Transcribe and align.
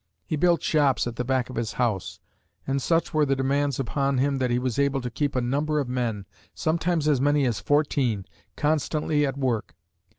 He 0.25 0.35
built 0.35 0.63
shops 0.63 1.05
at 1.05 1.15
the 1.15 1.23
back 1.23 1.47
of 1.51 1.55
his 1.57 1.73
house, 1.73 2.19
and 2.65 2.81
such 2.81 3.13
were 3.13 3.23
the 3.23 3.35
demands 3.35 3.79
upon 3.79 4.17
him 4.17 4.39
that 4.39 4.49
he 4.49 4.57
was 4.57 4.79
able 4.79 4.99
to 4.99 5.11
keep 5.11 5.35
a 5.35 5.41
number 5.41 5.79
of 5.79 5.87
men, 5.87 6.25
sometimes 6.55 7.07
as 7.07 7.21
many 7.21 7.45
as 7.45 7.59
fourteen, 7.59 8.25
constantly 8.55 9.27
at 9.27 9.37
work. 9.37 9.75